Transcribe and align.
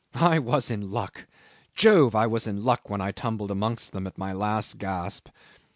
I 0.15 0.39
was 0.39 0.71
in 0.71 0.89
luck. 0.89 1.27
Jove! 1.75 2.15
I 2.15 2.25
was 2.25 2.47
in 2.47 2.63
luck 2.63 2.89
when 2.89 3.01
I 3.01 3.11
tumbled 3.11 3.51
amongst 3.51 3.91
them 3.91 4.07
at 4.07 4.17
my 4.17 4.33
last 4.33 4.79
gasp." 4.79 5.29